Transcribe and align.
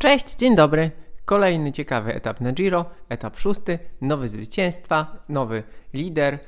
Cześć, 0.00 0.36
dzień 0.36 0.56
dobry. 0.56 0.90
Kolejny 1.24 1.72
ciekawy 1.72 2.14
etap 2.14 2.40
na 2.40 2.52
Giro, 2.52 2.84
etap 3.08 3.38
szósty, 3.38 3.78
nowe 4.00 4.28
zwycięstwa, 4.28 5.24
nowy 5.28 5.62
lider, 5.94 6.38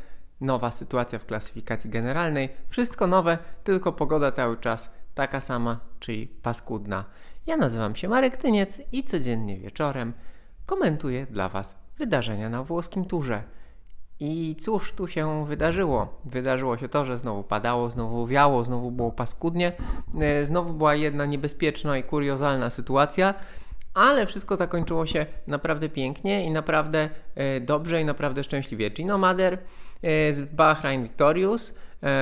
nowa 0.41 0.71
sytuacja 0.71 1.19
w 1.19 1.27
klasyfikacji 1.27 1.91
generalnej. 1.91 2.49
Wszystko 2.69 3.07
nowe, 3.07 3.39
tylko 3.65 3.93
pogoda 3.93 4.33
cały 4.33 4.57
czas 4.57 4.91
taka 5.15 5.41
sama, 5.41 5.81
czyli 6.01 6.27
paskudna. 6.27 7.05
Ja 7.47 7.57
nazywam 7.57 7.97
się 7.97 8.09
Marek 8.09 8.37
Tyniec 8.37 8.81
i 8.93 9.05
codziennie 9.05 9.59
wieczorem 9.59 10.13
komentuję 10.67 11.27
dla 11.27 11.49
Was 11.49 11.77
wydarzenia 11.99 12.51
na 12.51 12.65
włoskim 12.65 13.05
turze. 13.05 13.43
I 14.25 14.57
cóż 14.57 14.93
tu 14.93 15.09
się 15.09 15.47
wydarzyło? 15.47 16.21
Wydarzyło 16.25 16.77
się 16.77 16.89
to, 16.89 17.05
że 17.05 17.19
znowu 17.19 17.43
padało, 17.43 17.91
znowu 17.91 18.27
wiało, 18.27 18.65
znowu 18.65 18.91
było 18.91 19.11
paskudnie, 19.13 19.73
e, 20.21 20.45
znowu 20.45 20.73
była 20.73 20.95
jedna 20.95 21.27
niebezpieczna 21.27 21.99
i 21.99 22.03
kuriozalna 22.03 22.71
sytuacja, 22.71 23.35
ale 23.95 24.27
wszystko 24.27 24.57
zakończyło 24.57 25.07
się 25.07 25.27
naprawdę 25.47 25.89
pięknie 25.89 26.45
i 26.45 26.51
naprawdę 26.51 27.09
e, 27.35 27.61
dobrze 27.61 28.01
i 28.01 28.05
naprawdę 28.05 28.45
szczęśliwie. 28.45 28.91
Gino 28.91 29.19
Mader 29.19 29.53
e, 29.55 29.59
z 30.33 30.43
Bahrain 30.43 31.03
Victorious, 31.03 31.75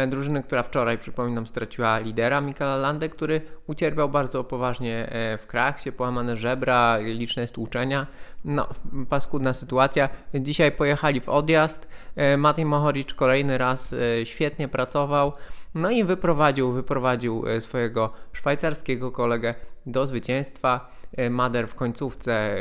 drużyny, 0.08 0.42
która 0.42 0.62
wczoraj, 0.62 0.98
przypominam, 0.98 1.46
straciła 1.46 1.98
lidera 1.98 2.40
Mikala 2.40 2.76
Lande, 2.76 3.08
który 3.08 3.40
ucierpiał 3.66 4.08
bardzo 4.08 4.44
poważnie 4.44 5.08
w 5.42 5.46
kraksie, 5.46 5.92
połamane 5.92 6.36
żebra, 6.36 6.98
liczne 6.98 7.46
stłuczenia. 7.46 8.06
No, 8.44 8.68
paskudna 9.08 9.52
sytuacja. 9.52 10.08
Dzisiaj 10.34 10.72
pojechali 10.72 11.20
w 11.20 11.28
odjazd. 11.28 11.88
E, 12.16 12.36
Matej 12.36 12.64
Mohoric 12.64 13.14
kolejny 13.14 13.58
raz 13.58 13.92
e, 13.92 14.26
świetnie 14.26 14.68
pracował. 14.68 15.32
No 15.74 15.90
i 15.90 16.04
wyprowadził, 16.04 16.72
wyprowadził 16.72 17.48
e, 17.48 17.60
swojego 17.60 18.12
szwajcarskiego 18.32 19.12
kolegę 19.12 19.54
do 19.86 20.06
zwycięstwa. 20.06 20.90
Mader 21.30 21.68
w 21.68 21.74
końcówce 21.74 22.56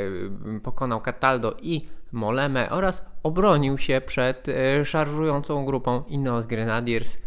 pokonał 0.64 1.02
Cataldo 1.02 1.56
i 1.62 1.88
Molemę 2.12 2.70
oraz 2.70 3.06
obronił 3.24 3.78
się 3.78 4.02
przed 4.06 4.48
szarżującą 4.84 5.66
grupą 5.66 6.04
Ineos 6.08 6.46
Grenadiers. 6.46 7.18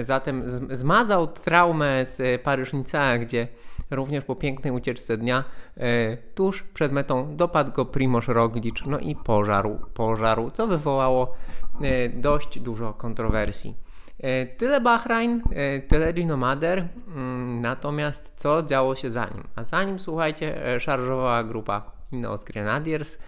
Zatem 0.00 0.42
zmazał 0.70 1.26
traumę 1.26 2.06
z 2.06 2.42
Paryżnica, 2.42 3.18
gdzie 3.18 3.48
również 3.90 4.24
po 4.24 4.36
pięknej 4.36 4.72
ucieczce 4.72 5.16
dnia 5.16 5.44
e, 5.76 6.16
tuż 6.16 6.62
przed 6.62 6.92
metą 6.92 7.36
dopadł 7.36 7.72
go 7.72 7.84
Primoz 7.84 8.28
Roglic, 8.28 8.76
no 8.86 8.98
i 8.98 9.16
pożarł, 9.16 9.78
pożarł, 9.94 10.50
co 10.50 10.66
wywołało 10.66 11.34
e, 11.82 12.08
dość 12.08 12.58
dużo 12.58 12.94
kontrowersji. 12.94 13.74
E, 14.18 14.46
tyle 14.46 14.80
Bahrain, 14.80 15.42
tyle 15.88 16.12
Gino 16.12 16.36
Mader, 16.36 16.88
mm, 17.08 17.60
natomiast 17.60 18.32
co 18.36 18.62
działo 18.62 18.94
się 18.94 19.10
za 19.10 19.24
nim? 19.24 19.44
A 19.56 19.64
za 19.64 19.84
nim, 19.84 19.98
słuchajcie, 19.98 20.62
szarżowała 20.80 21.44
grupa 21.44 21.92
Ineos 22.12 22.44
Grenadiers, 22.44 23.18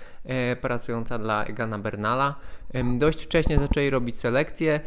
pracująca 0.61 1.19
dla 1.19 1.45
Egana 1.45 1.79
Bernala. 1.79 2.35
Dość 2.99 3.25
wcześnie 3.25 3.59
zaczęli 3.59 3.91
robić 3.91 4.19
selekcję, 4.19 4.81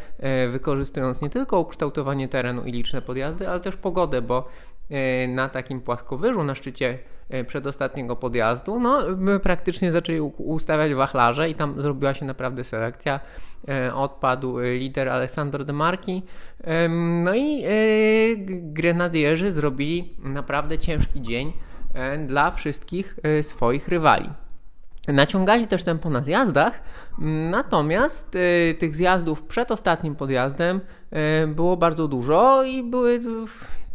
wykorzystując 0.52 1.22
nie 1.22 1.30
tylko 1.30 1.59
ukształtowanie 1.59 2.27
terenu 2.27 2.64
i 2.66 2.72
liczne 2.72 3.02
podjazdy, 3.02 3.50
ale 3.50 3.59
też 3.59 3.75
pogodę, 3.75 4.22
bo 4.22 4.47
E, 4.89 5.27
na 5.27 5.50
takim 5.50 5.81
płaskowyżu 5.81 6.44
na 6.44 6.55
szczycie 6.55 6.97
e, 7.30 7.44
przedostatniego 7.44 8.16
podjazdu, 8.16 8.80
no 8.80 9.02
praktycznie 9.44 9.92
zaczęli 9.92 10.19
ustawiać 10.22 10.94
wachlarze 10.94 11.49
i 11.49 11.55
tam 11.55 11.81
zrobiła 11.81 12.14
się 12.14 12.25
naprawdę 12.25 12.64
selekcja. 12.64 13.20
E, 13.67 13.94
odpadł 13.94 14.59
lider 14.59 15.09
Alessandro 15.09 15.66
De 15.66 15.73
Marchi. 15.73 16.23
No 17.23 17.36
i 17.36 17.64
grenadierzy 18.49 19.52
zrobili 19.52 20.16
naprawdę 20.20 20.77
ciężki 20.77 21.22
dzień 21.22 21.53
dla 22.27 22.52
wszystkich 22.52 23.20
swoich 23.42 23.88
rywali. 23.88 24.30
Naciągali 25.08 25.67
też 25.67 25.84
tempo 25.84 26.09
na 26.09 26.22
zjazdach, 26.22 26.84
natomiast 27.52 28.31
tych 28.80 28.95
zjazdów 28.95 29.43
przed 29.43 29.71
ostatnim 29.71 30.16
podjazdem 30.16 30.82
było 31.48 31.77
bardzo 31.77 32.08
dużo 32.08 32.64
i 32.64 32.83
były 32.83 33.21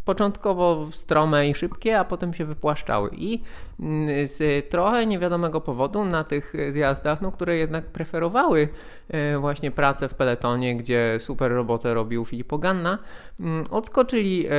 początkowo 0.04 0.88
strome 0.92 1.48
i 1.48 1.54
szybkie, 1.54 1.98
a 1.98 2.04
potem 2.04 2.34
się 2.34 2.44
wypłaszczały. 2.44 3.10
I 3.12 3.42
mm, 3.80 4.26
z 4.26 4.68
trochę 4.70 5.06
niewiadomego 5.06 5.60
powodu 5.60 6.04
na 6.04 6.24
tych 6.24 6.52
zjazdach, 6.70 7.20
no, 7.20 7.32
które 7.32 7.56
jednak 7.56 7.86
preferowały 7.86 8.68
e, 9.08 9.38
właśnie 9.38 9.70
pracę 9.70 10.08
w 10.08 10.14
peletonie, 10.14 10.76
gdzie 10.76 11.18
super 11.20 11.52
robotę 11.52 11.94
robił 11.94 12.24
Filippo 12.24 12.58
Ganna, 12.58 12.98
mm, 13.40 13.64
odskoczyli 13.70 14.46
e, 14.46 14.50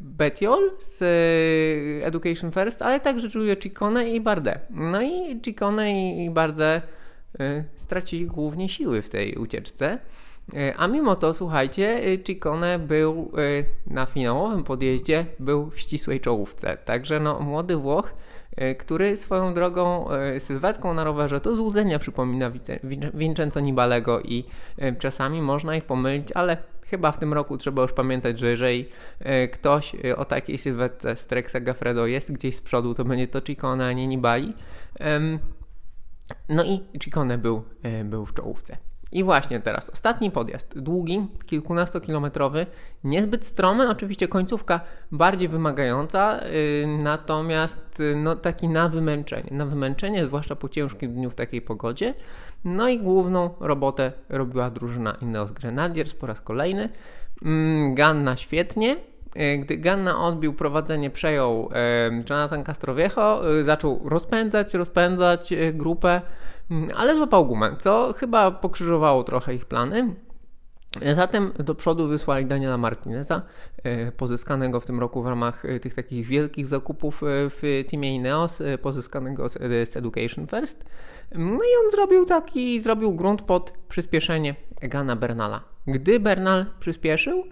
Betiol 0.00 0.70
z 0.78 1.02
e, 1.02 2.06
Education 2.06 2.52
First, 2.52 2.82
ale 2.82 3.00
także 3.00 3.28
Giulio 3.28 3.56
Ciccone 3.56 4.10
i 4.10 4.20
Bardet. 4.20 4.66
No 4.70 5.02
i 5.02 5.40
Ciccone 5.40 6.14
i 6.24 6.30
Bardet 6.30 7.00
stracili 7.76 8.26
głównie 8.26 8.68
siły 8.68 9.02
w 9.02 9.08
tej 9.08 9.34
ucieczce. 9.34 9.98
E, 10.56 10.74
a 10.76 10.86
mimo 10.86 11.16
to, 11.16 11.34
słuchajcie, 11.34 12.06
e, 12.06 12.22
Ciccone 12.22 12.78
był 12.78 13.32
e, 13.88 13.92
na 13.94 14.06
finałowym 14.06 14.64
podjeździe, 14.64 15.26
był 15.38 15.70
w 15.70 15.80
ścisłej 15.80 16.20
czołówce. 16.20 16.76
Także 16.76 17.20
no, 17.20 17.40
młody 17.40 17.76
Włoch, 17.76 18.14
który 18.78 19.16
swoją 19.16 19.54
drogą 19.54 20.08
sylwetką 20.38 20.94
na 20.94 21.04
rowerze 21.04 21.40
to 21.40 21.56
złudzenia 21.56 21.98
przypomina 21.98 22.52
Vincenzo 23.14 23.60
Nibalego 23.60 24.20
i 24.20 24.44
czasami 24.98 25.42
można 25.42 25.76
ich 25.76 25.84
pomylić, 25.84 26.32
ale 26.32 26.56
chyba 26.86 27.12
w 27.12 27.18
tym 27.18 27.32
roku 27.32 27.56
trzeba 27.56 27.82
już 27.82 27.92
pamiętać, 27.92 28.38
że 28.38 28.50
jeżeli 28.50 28.88
ktoś 29.52 29.96
o 30.16 30.24
takiej 30.24 30.58
sylwetce 30.58 31.16
z 31.16 31.26
Trexa 31.26 31.60
Gaffredo 31.60 32.06
jest 32.06 32.32
gdzieś 32.32 32.56
z 32.56 32.60
przodu, 32.60 32.94
to 32.94 33.04
będzie 33.04 33.28
to 33.28 33.40
Ciccone, 33.40 33.86
a 33.86 33.92
nie 33.92 34.06
Nibali. 34.06 34.54
No 36.48 36.64
i 36.64 36.80
Ciccone 37.00 37.38
był, 37.38 37.62
był 38.04 38.26
w 38.26 38.34
czołówce. 38.34 38.89
I 39.12 39.24
właśnie 39.24 39.60
teraz 39.60 39.90
ostatni 39.90 40.30
podjazd, 40.30 40.78
długi, 40.78 41.26
kilkunastokilometrowy, 41.46 42.66
niezbyt 43.04 43.46
stromy, 43.46 43.88
oczywiście 43.88 44.28
końcówka 44.28 44.80
bardziej 45.12 45.48
wymagająca, 45.48 46.40
yy, 46.44 46.86
natomiast 46.86 47.98
yy, 47.98 48.16
no, 48.16 48.36
taki 48.36 48.68
na 48.68 48.88
wymęczenie, 48.88 49.50
na 49.50 49.66
wymęczenie, 49.66 50.26
zwłaszcza 50.26 50.56
po 50.56 50.68
ciężkim 50.68 51.14
dniu 51.14 51.30
w 51.30 51.34
takiej 51.34 51.62
pogodzie. 51.62 52.14
No 52.64 52.88
i 52.88 52.98
główną 52.98 53.50
robotę 53.60 54.12
robiła 54.28 54.70
drużyna 54.70 55.16
Ineos 55.20 55.52
Grenadiers 55.52 56.14
po 56.14 56.26
raz 56.26 56.40
kolejny. 56.40 56.88
Yy, 57.42 57.50
Ganna 57.94 58.36
świetnie, 58.36 58.96
y, 59.36 59.58
gdy 59.58 59.76
Ganna 59.76 60.26
odbił 60.26 60.52
prowadzenie, 60.52 61.10
przejął 61.10 61.68
y, 61.68 62.24
Jonathan 62.30 62.64
Castroviejo, 62.64 63.50
y, 63.60 63.64
zaczął 63.64 64.00
rozpędzać, 64.04 64.74
rozpędzać 64.74 65.54
grupę. 65.72 66.20
Mm, 66.70 66.88
ale 66.96 67.16
złapał 67.16 67.46
gumę, 67.46 67.76
co 67.78 68.12
chyba 68.12 68.50
pokrzyżowało 68.50 69.24
trochę 69.24 69.54
ich 69.54 69.64
plany. 69.64 70.14
Zatem 71.12 71.52
do 71.58 71.74
przodu 71.74 72.08
wysłali 72.08 72.46
Daniela 72.46 72.78
Martineza, 72.78 73.42
e, 73.82 74.12
pozyskanego 74.12 74.80
w 74.80 74.86
tym 74.86 75.00
roku 75.00 75.22
w 75.22 75.26
ramach 75.26 75.64
e, 75.64 75.80
tych 75.80 75.94
takich 75.94 76.26
wielkich 76.26 76.66
zakupów 76.66 77.22
e, 77.22 77.26
w 77.26 77.84
teamie 77.90 78.14
Ineos, 78.14 78.62
pozyskanego 78.82 79.48
z 79.48 79.96
Education 79.96 80.46
First. 80.46 80.84
No 81.34 81.54
i 81.54 81.84
on 81.84 81.90
zrobił 81.90 82.24
taki, 82.24 82.80
zrobił 82.80 83.14
grunt 83.14 83.42
pod 83.42 83.72
przyspieszenie 83.88 84.54
Egana 84.80 85.16
Bernala. 85.16 85.69
Gdy 85.86 86.20
Bernal 86.20 86.66
przyspieszył, 86.80 87.44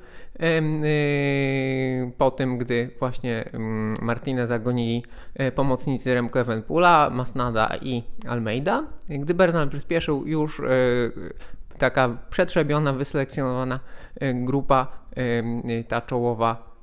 Y, 0.42 2.12
po 2.18 2.30
tym, 2.30 2.58
gdy 2.58 2.90
właśnie 2.98 3.44
Martinę 4.02 4.46
zagonili 4.46 5.04
e, 5.34 5.52
pomocnicy 5.52 6.14
Remco 6.14 6.40
Evenpoola, 6.40 7.10
Masnada 7.10 7.76
i 7.82 8.02
Almeida. 8.28 8.84
Gdy 9.08 9.34
Bernal 9.34 9.68
przyspieszył, 9.68 10.26
już 10.26 10.60
e, 10.60 10.64
taka 11.78 12.18
przetrzebiona, 12.30 12.92
wyselekcjonowana 12.92 13.80
e, 14.20 14.34
grupa, 14.34 14.86
ta 15.88 16.00
czołowa 16.00 16.76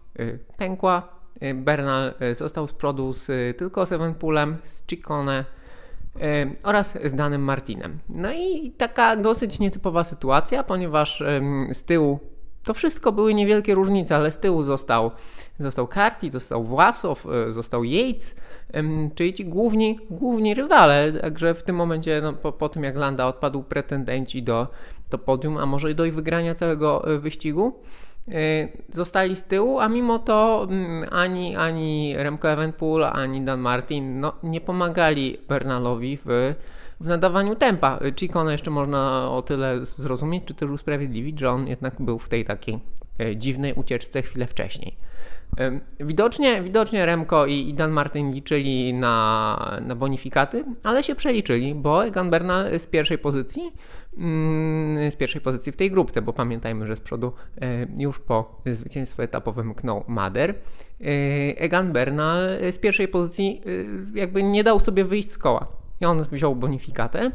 pękła. 0.57 1.07
Bernal 1.55 2.13
został 2.31 2.67
z 2.67 2.73
przodu 2.73 3.13
z, 3.13 3.57
tylko 3.57 3.85
z 3.85 3.91
Evenpoolem, 3.91 4.57
z 4.63 4.85
Ciccone 4.85 5.45
oraz 6.63 6.97
z 7.03 7.13
Danem 7.13 7.41
Martinem. 7.41 7.99
No 8.09 8.33
i 8.33 8.71
taka 8.71 9.15
dosyć 9.15 9.59
nietypowa 9.59 10.03
sytuacja, 10.03 10.63
ponieważ 10.63 11.23
z 11.73 11.83
tyłu 11.83 12.19
to 12.65 12.73
wszystko 12.73 13.11
były 13.11 13.33
niewielkie 13.33 13.75
różnice, 13.75 14.15
ale 14.15 14.31
z 14.31 14.37
tyłu 14.37 14.63
został, 14.63 15.11
został 15.59 15.87
Carty, 15.87 16.31
został 16.31 16.63
Własow, 16.63 17.25
e, 17.25 17.51
został 17.51 17.83
Yates, 17.83 18.35
czyli 19.15 19.33
ci 19.33 19.45
główni, 19.45 19.99
główni 20.09 20.53
rywale. 20.53 21.13
Także 21.13 21.53
w 21.53 21.63
tym 21.63 21.75
momencie, 21.75 22.21
no, 22.23 22.33
po, 22.33 22.51
po 22.51 22.69
tym 22.69 22.83
jak 22.83 22.95
Landa 22.95 23.27
odpadł 23.27 23.63
pretendenci 23.63 24.43
do, 24.43 24.67
do 25.09 25.17
podium, 25.17 25.57
a 25.57 25.65
może 25.65 25.91
i 25.91 25.95
do 25.95 26.03
wygrania 26.03 26.55
całego 26.55 27.13
e, 27.13 27.17
wyścigu, 27.17 27.67
e, 27.67 27.75
zostali 28.89 29.35
z 29.35 29.43
tyłu, 29.43 29.79
a 29.79 29.89
mimo 29.89 30.19
to 30.19 30.67
mm, 30.69 31.09
ani, 31.11 31.55
ani 31.55 32.13
Remco 32.17 32.49
Evenpool, 32.49 33.03
ani 33.03 33.41
Dan 33.41 33.59
Martin 33.59 34.19
no, 34.19 34.33
nie 34.43 34.61
pomagali 34.61 35.37
Bernalowi 35.47 36.17
w 36.25 36.55
w 36.99 37.07
nadawaniu 37.07 37.55
tempa. 37.55 37.99
Chicona 38.15 38.51
jeszcze 38.51 38.71
można 38.71 39.31
o 39.31 39.41
tyle 39.41 39.85
zrozumieć, 39.85 40.43
czy 40.45 40.53
też 40.53 40.69
usprawiedliwić, 40.69 41.39
że 41.39 41.49
on 41.49 41.67
jednak 41.67 42.01
był 42.01 42.19
w 42.19 42.29
tej 42.29 42.45
takiej 42.45 42.79
e, 43.19 43.35
dziwnej 43.35 43.73
ucieczce 43.73 44.21
chwilę 44.21 44.47
wcześniej. 44.47 44.97
Widocznie, 45.99 46.61
widocznie 46.61 47.05
Remco 47.05 47.45
i, 47.45 47.73
Dan 47.73 47.91
Martin 47.91 48.31
liczyli 48.31 48.93
na, 48.93 49.79
na 49.81 49.95
bonifikaty, 49.95 50.65
ale 50.83 51.03
się 51.03 51.15
przeliczyli, 51.15 51.75
bo 51.75 52.05
Egan 52.05 52.29
Bernal 52.29 52.79
z 52.79 52.87
pierwszej 52.87 53.17
pozycji, 53.17 53.71
mm, 54.17 55.11
z 55.11 55.15
pierwszej 55.15 55.41
pozycji 55.41 55.71
w 55.71 55.75
tej 55.75 55.91
grupce, 55.91 56.21
bo 56.21 56.33
pamiętajmy, 56.33 56.87
że 56.87 56.95
z 56.95 56.99
przodu 56.99 57.33
już 57.97 58.19
po 58.19 58.61
zwycięstwie 58.65 59.23
etapowym 59.23 59.67
mknął 59.67 60.03
Mader. 60.07 60.55
Egan 61.57 61.93
Bernal 61.93 62.37
z 62.71 62.77
pierwszej 62.77 63.07
pozycji 63.07 63.61
jakby 64.13 64.43
nie 64.43 64.63
dał 64.63 64.79
sobie 64.79 65.05
wyjść 65.05 65.31
z 65.31 65.37
koła 65.37 65.67
i 66.01 66.05
on 66.05 66.23
wziął 66.31 66.55
bonifikatę. 66.55 67.31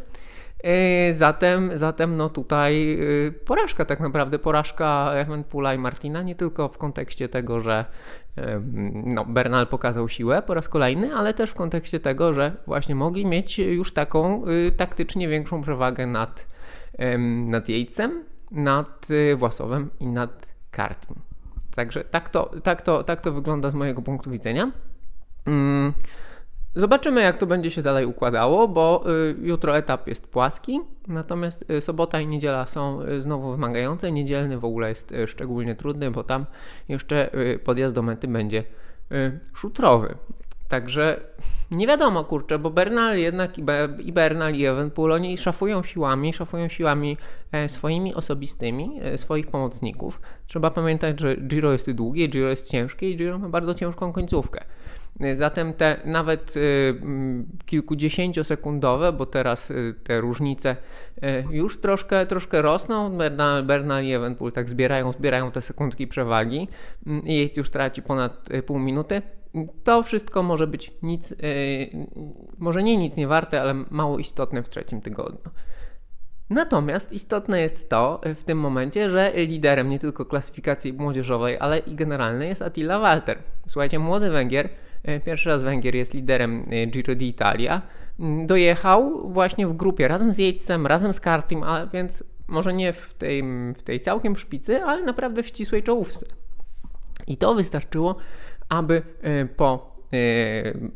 E, 0.62 1.15
zatem, 1.15 1.79
zatem 1.79 2.17
no 2.17 2.29
tutaj 2.29 2.99
e, 3.29 3.33
porażka 3.33 3.85
tak 3.85 4.01
naprawdę, 4.01 4.39
porażka 4.39 5.12
Evenpoola 5.12 5.75
i 5.75 5.79
Martina, 5.79 6.23
nie 6.23 6.35
tylko 6.35 6.69
w 6.69 6.79
kontekście 6.79 7.29
tego, 7.29 7.61
że 7.61 7.85
no, 8.93 9.25
Bernal 9.25 9.67
pokazał 9.67 10.09
siłę 10.09 10.43
po 10.43 10.55
raz 10.55 10.69
kolejny, 10.69 11.15
ale 11.15 11.35
też 11.35 11.51
w 11.51 11.55
kontekście 11.55 12.01
tego, 12.01 12.35
że 12.35 12.53
właśnie 12.67 12.95
mogli 12.95 13.27
mieć 13.27 13.59
już 13.59 13.93
taką 13.93 14.43
taktycznie 14.77 15.29
większą 15.29 15.62
przewagę 15.62 16.07
nad, 16.07 16.47
nad 17.47 17.69
Jejcem, 17.69 18.25
nad 18.51 19.07
Własowem 19.37 19.91
i 20.01 20.07
nad 20.07 20.47
Kartim. 20.71 21.17
Także 21.75 22.05
tak 22.05 22.29
to, 22.29 22.51
tak, 22.62 22.83
to, 22.83 23.05
tak 23.05 23.21
to 23.21 23.33
wygląda 23.33 23.71
z 23.71 23.75
mojego 23.75 24.03
punktu 24.03 24.31
widzenia. 24.31 24.71
Mm. 25.47 25.93
Zobaczymy, 26.75 27.20
jak 27.20 27.38
to 27.38 27.46
będzie 27.46 27.70
się 27.70 27.82
dalej 27.82 28.06
układało, 28.06 28.69
bo 28.69 29.05
y, 29.31 29.34
jutro 29.43 29.76
etap 29.76 30.08
jest 30.08 30.26
płaski, 30.26 30.81
natomiast 31.08 31.70
y, 31.70 31.81
sobota 31.81 32.20
i 32.20 32.26
niedziela 32.26 32.67
są 32.67 33.02
y, 33.02 33.20
znowu 33.22 33.50
wymagające. 33.50 34.12
Niedzielny 34.12 34.58
w 34.58 34.64
ogóle 34.64 34.88
jest 34.88 35.14
szczególnie 35.26 35.75
trudny, 35.75 36.11
bo 36.11 36.25
tam 36.25 36.46
jeszcze 36.88 37.31
podjazd 37.64 37.94
do 37.94 38.02
mety 38.02 38.28
będzie 38.28 38.64
szutrowy. 39.55 40.14
Także 40.70 41.20
nie 41.70 41.87
wiadomo, 41.87 42.25
kurczę, 42.25 42.58
bo 42.58 42.70
Bernal 42.70 43.19
jednak 43.19 43.58
i 43.99 44.12
Bernal 44.12 44.55
i 44.55 44.66
Evenpool 44.66 45.12
oni 45.12 45.38
szafują 45.38 45.82
siłami, 45.82 46.32
szafują 46.32 46.69
siłami 46.69 47.16
e, 47.52 47.69
swoimi 47.69 48.14
osobistymi, 48.14 49.00
e, 49.02 49.19
swoich 49.19 49.46
pomocników. 49.46 50.20
Trzeba 50.46 50.70
pamiętać, 50.70 51.20
że 51.20 51.37
Giro 51.37 51.73
jest 51.73 51.90
długie, 51.90 52.28
Giro 52.28 52.49
jest 52.49 52.69
ciężkie 52.69 53.11
i 53.11 53.16
Giro 53.16 53.38
ma 53.38 53.49
bardzo 53.49 53.75
ciężką 53.75 54.12
końcówkę. 54.12 54.64
Zatem 55.34 55.75
te 55.75 56.00
nawet 56.05 56.56
y, 56.56 56.94
kilkudziesięciosekundowe, 57.67 59.12
bo 59.12 59.26
teraz 59.26 59.70
y, 59.70 59.94
te 60.05 60.20
różnice 60.20 60.76
y, 61.17 61.44
już 61.50 61.81
troszkę, 61.81 62.26
troszkę 62.26 62.62
rosną. 62.62 63.19
Bernal, 63.19 63.64
Bernal 63.64 64.05
i 64.05 64.12
Evenpool 64.12 64.52
tak 64.52 64.69
zbierają, 64.69 65.12
zbierają 65.12 65.50
te 65.50 65.61
sekundki 65.61 66.06
przewagi 66.06 66.69
i 67.25 67.43
Yates 67.43 67.56
już 67.56 67.70
traci 67.70 68.02
ponad 68.02 68.49
pół 68.67 68.78
minuty. 68.78 69.22
To 69.84 70.02
wszystko 70.02 70.43
może 70.43 70.67
być 70.67 70.93
nic, 71.02 71.34
może 72.58 72.82
nie 72.82 72.96
nic 72.96 73.16
nie 73.16 73.26
warte, 73.26 73.62
ale 73.62 73.75
mało 73.75 74.19
istotne 74.19 74.62
w 74.62 74.69
trzecim 74.69 75.00
tygodniu. 75.00 75.50
Natomiast 76.50 77.12
istotne 77.12 77.61
jest 77.61 77.88
to 77.88 78.20
w 78.25 78.44
tym 78.44 78.58
momencie, 78.58 79.11
że 79.11 79.32
liderem 79.34 79.88
nie 79.88 79.99
tylko 79.99 80.25
klasyfikacji 80.25 80.93
młodzieżowej, 80.93 81.58
ale 81.61 81.78
i 81.78 81.94
generalnej 81.94 82.49
jest 82.49 82.62
Attila 82.62 82.99
Walter. 82.99 83.38
Słuchajcie, 83.66 83.99
młody 83.99 84.31
Węgier 84.31 84.69
pierwszy 85.25 85.49
raz 85.49 85.62
Węgier 85.62 85.94
jest 85.94 86.14
liderem 86.14 86.67
e, 86.70 86.87
Giro 86.87 87.14
d'Italia. 87.14 87.81
Mm, 88.20 88.47
dojechał 88.47 89.32
właśnie 89.32 89.67
w 89.67 89.73
grupie 89.73 90.08
razem 90.08 90.32
z 90.32 90.38
Jejcem, 90.38 90.87
razem 90.87 91.12
z 91.12 91.20
Kartim, 91.20 91.62
a 91.62 91.87
więc 91.87 92.25
może 92.49 92.73
nie 92.73 92.93
w 92.93 93.14
tej, 93.14 93.43
w 93.76 93.82
tej 93.82 94.00
całkiem 94.00 94.37
szpicy, 94.37 94.82
ale 94.82 95.02
naprawdę 95.02 95.43
w 95.43 95.47
ścisłej 95.47 95.82
czołówce. 95.82 96.26
I 97.26 97.37
to 97.37 97.55
wystarczyło, 97.55 98.17
aby 98.69 99.02
e, 99.23 99.47
po 99.47 99.91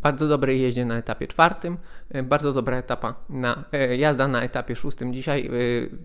bardzo 0.02 0.28
dobrej 0.28 0.60
jeździe 0.60 0.84
na 0.84 0.96
etapie 0.96 1.26
czwartym, 1.26 1.78
bardzo 2.24 2.52
dobra 2.52 2.76
etapa 2.76 3.14
na, 3.28 3.64
jazda 3.96 4.28
na 4.28 4.42
etapie 4.42 4.76
szóstym 4.76 5.12
dzisiaj 5.12 5.50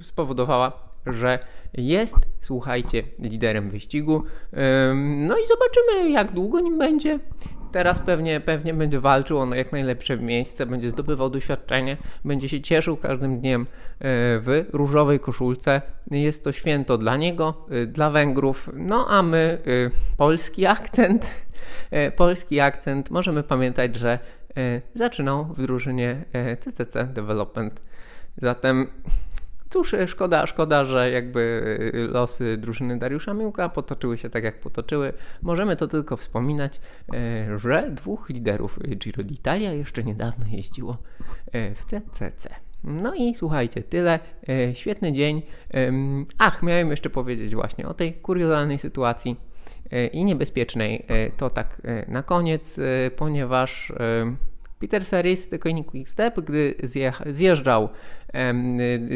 spowodowała, 0.02 0.72
że 1.06 1.40
jest, 1.74 2.16
słuchajcie, 2.42 3.04
liderem 3.20 3.70
wyścigu. 3.70 4.24
No 4.96 5.38
i 5.38 5.48
zobaczymy, 5.48 6.10
jak 6.10 6.32
długo 6.32 6.60
nim 6.60 6.78
będzie. 6.78 7.20
Teraz 7.72 8.00
pewnie, 8.00 8.40
pewnie 8.40 8.74
będzie 8.74 9.00
walczył 9.00 9.40
o 9.40 9.56
jak 9.56 9.72
najlepsze 9.72 10.18
miejsce, 10.18 10.66
będzie 10.66 10.90
zdobywał 10.90 11.30
doświadczenie, 11.30 11.98
będzie 12.26 12.50
się 12.50 12.62
cieszył 12.62 12.98
każdym 12.98 13.40
dniem 13.40 13.62
e, 13.62 13.66
w 14.40 14.66
różowej 14.74 15.20
koszulce. 15.20 15.82
Jest 16.12 16.44
to 16.44 16.52
święto 16.52 16.98
dla 16.98 17.18
niego, 17.18 17.66
e, 17.70 17.86
dla 17.86 18.10
Węgrów. 18.10 18.70
No 18.74 19.08
a 19.10 19.22
my, 19.22 19.58
e, 19.88 20.18
polski 20.18 20.66
akcent, 20.66 21.26
polski 22.16 22.60
akcent, 22.60 23.12
możemy 23.12 23.44
pamiętać, 23.44 23.96
że 23.96 24.20
zaczynał 24.96 25.46
w 25.46 25.62
drużynie 25.62 26.26
CCC 26.60 27.06
Development. 27.06 27.82
Zatem 28.38 28.88
Cóż, 29.70 29.96
szkoda, 30.08 30.46
szkoda, 30.46 30.86
że 30.86 31.12
jakby 31.12 31.40
y, 31.94 32.08
losy 32.08 32.58
drużyny 32.58 33.00
Dariusza 33.00 33.34
Miłka 33.34 33.70
potoczyły 33.70 34.18
się 34.18 34.30
tak, 34.30 34.44
jak 34.44 34.60
potoczyły. 34.60 35.14
Możemy 35.42 35.76
to 35.76 35.88
tylko 35.88 36.18
wspominać, 36.18 36.80
e, 37.14 37.60
że 37.60 37.92
dwóch 37.92 38.30
liderów 38.30 38.80
Giro 38.98 39.24
d'Italia 39.24 39.72
jeszcze 39.72 40.04
niedawno 40.04 40.46
jeździło 40.52 40.98
e, 41.52 41.76
w 41.76 41.86
CCC. 41.86 42.50
No 42.84 43.16
i 43.16 43.36
słuchajcie, 43.36 43.84
tyle. 43.84 44.20
E, 44.50 44.76
świetny 44.76 45.12
dzień. 45.12 45.42
Ach, 46.38 46.64
miałem 46.64 46.92
jeszcze 46.92 47.10
powiedzieć 47.10 47.56
właśnie 47.56 47.88
o 47.88 47.94
tej 47.94 48.14
kuriozalnej 48.14 48.80
sytuacji 48.80 49.36
i 50.12 50.26
niebezpiecznej. 50.26 51.06
To 51.38 51.50
tak 51.50 51.82
na 52.08 52.24
koniec, 52.24 52.80
ponieważ 53.16 53.94
Peter 54.80 55.06
Series, 55.06 55.50
tylko 55.50 55.70
Quickstep, 55.84 56.40
gdy 56.40 56.76
zjeżdżał 57.26 57.90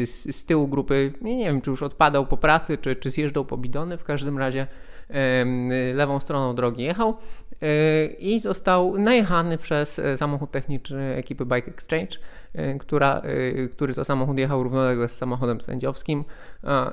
z, 0.04 0.44
tyłu 0.44 0.68
grupy, 0.68 1.12
nie 1.22 1.44
wiem, 1.44 1.60
czy 1.60 1.70
już 1.70 1.82
odpadał 1.82 2.26
po 2.26 2.36
pracy, 2.36 2.78
czy, 2.78 2.96
czy 2.96 3.10
zjeżdżał 3.10 3.44
po 3.44 3.56
bidony, 3.56 3.98
w 3.98 4.04
każdym 4.04 4.38
razie 4.38 4.66
lewą 5.94 6.20
stroną 6.20 6.54
drogi 6.54 6.82
jechał 6.82 7.16
i 8.18 8.40
został 8.40 8.98
najechany 8.98 9.58
przez 9.58 9.98
e, 9.98 10.16
samochód 10.16 10.50
techniczny 10.50 11.14
ekipy 11.14 11.46
Bike 11.46 11.70
Exchange, 11.70 12.16
e, 12.54 12.78
która, 12.78 13.22
który 13.72 13.94
to 13.94 14.04
samochód 14.04 14.38
jechał 14.38 14.62
równolegle 14.62 15.08
z 15.08 15.16
samochodem 15.16 15.60
sędziowskim. 15.60 16.24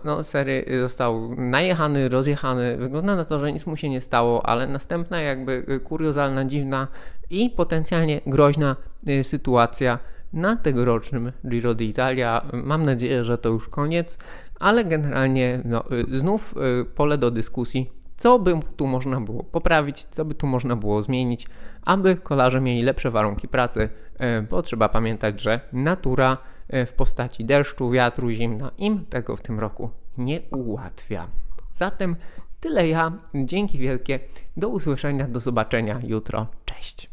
No, 0.03 0.23
Sery 0.23 0.65
został 0.81 1.35
najechany, 1.35 2.09
rozjechany. 2.09 2.77
Wygląda 2.77 3.15
na 3.15 3.25
to, 3.25 3.39
że 3.39 3.53
nic 3.53 3.65
mu 3.65 3.75
się 3.75 3.89
nie 3.89 4.01
stało, 4.01 4.45
ale 4.45 4.67
następna 4.67 5.21
jakby 5.21 5.79
kuriozalna, 5.83 6.45
dziwna 6.45 6.87
i 7.29 7.49
potencjalnie 7.49 8.21
groźna 8.27 8.75
sytuacja 9.23 9.99
na 10.33 10.55
tegorocznym 10.55 11.31
Giro 11.47 11.75
d'Italia. 11.75 12.41
Mam 12.53 12.85
nadzieję, 12.85 13.23
że 13.23 13.37
to 13.37 13.49
już 13.49 13.69
koniec, 13.69 14.17
ale 14.59 14.85
generalnie 14.85 15.61
no, 15.65 15.83
znów 16.11 16.55
pole 16.95 17.17
do 17.17 17.31
dyskusji 17.31 18.00
co 18.21 18.39
by 18.39 18.59
tu 18.77 18.87
można 18.87 19.21
było 19.21 19.43
poprawić, 19.43 20.07
co 20.11 20.25
by 20.25 20.35
tu 20.35 20.47
można 20.47 20.75
było 20.75 21.01
zmienić, 21.01 21.47
aby 21.85 22.15
kolarze 22.15 22.61
mieli 22.61 22.81
lepsze 22.81 23.11
warunki 23.11 23.47
pracy, 23.47 23.89
e, 24.17 24.41
bo 24.41 24.61
trzeba 24.61 24.89
pamiętać, 24.89 25.41
że 25.41 25.61
natura 25.73 26.37
e, 26.67 26.85
w 26.85 26.93
postaci 26.93 27.45
deszczu, 27.45 27.89
wiatru, 27.89 28.31
zimna 28.31 28.71
im 28.77 29.05
tego 29.05 29.37
w 29.37 29.41
tym 29.41 29.59
roku 29.59 29.89
nie 30.17 30.41
ułatwia. 30.51 31.27
Zatem 31.73 32.15
tyle 32.59 32.87
ja. 32.87 33.11
Dzięki 33.35 33.77
wielkie. 33.77 34.19
Do 34.57 34.69
usłyszenia, 34.69 35.27
do 35.27 35.39
zobaczenia 35.39 35.99
jutro. 36.03 36.47
Cześć. 36.65 37.09